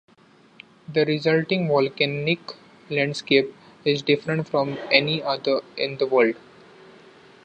[0.91, 2.39] The resulting volcanic
[2.89, 3.53] landscape
[3.85, 6.37] is different from any other in the world.